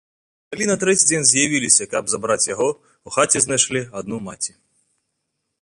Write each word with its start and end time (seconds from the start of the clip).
Калі 0.53 0.65
на 0.69 0.77
трэці 0.83 1.03
дзень 1.09 1.27
з'явіліся, 1.31 1.87
каб 1.93 2.03
забраць 2.13 2.47
яго, 2.53 2.69
у 3.11 3.15
хаце 3.19 3.45
знайшлі 3.47 3.81
адну 4.03 4.17
маці. 4.31 4.53